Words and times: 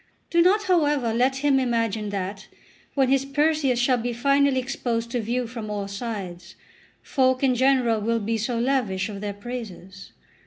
Do 0.31 0.41
not, 0.41 0.63
however, 0.63 1.13
let 1.13 1.35
him 1.45 1.59
imagine 1.59 2.09
that, 2.09 2.47
when 2.95 3.09
his 3.09 3.23
Perseus 3.23 3.77
shall 3.77 3.99
be 3.99 4.13
finally 4.13 4.57
exposed 4.59 5.11
to 5.11 5.21
view 5.21 5.45
from 5.45 5.69
all 5.69 5.87
sides, 5.87 6.55
folk 7.03 7.43
in 7.43 7.53
general 7.53 8.01
will 8.01 8.19
be 8.19 8.39
so 8.39 8.57
lavish 8.57 9.09
of 9.09 9.21
their 9.21 9.35
praises. 9.35 10.11